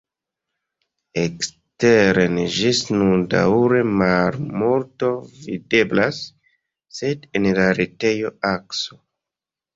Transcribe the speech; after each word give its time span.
Eksteren 1.23 2.39
ĝis 2.55 2.81
nun 2.95 3.25
daŭre 3.33 3.83
malmulto 3.99 5.11
videblas, 5.45 6.23
sed 7.03 7.31
en 7.43 7.49
la 7.61 7.71
retejo 7.83 8.35
Akso. 8.57 9.01